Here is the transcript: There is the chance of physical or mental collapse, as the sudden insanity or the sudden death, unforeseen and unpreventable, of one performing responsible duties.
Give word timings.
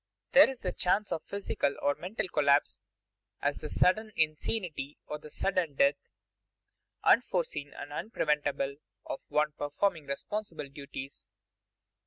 There 0.31 0.49
is 0.49 0.57
the 0.57 0.71
chance 0.71 1.11
of 1.11 1.21
physical 1.21 1.75
or 1.79 1.93
mental 1.93 2.27
collapse, 2.27 2.81
as 3.39 3.57
the 3.61 3.69
sudden 3.69 4.11
insanity 4.15 4.97
or 5.05 5.19
the 5.19 5.29
sudden 5.29 5.75
death, 5.75 6.07
unforeseen 7.03 7.71
and 7.75 7.91
unpreventable, 7.91 8.77
of 9.05 9.21
one 9.29 9.51
performing 9.51 10.07
responsible 10.07 10.69
duties. 10.69 11.27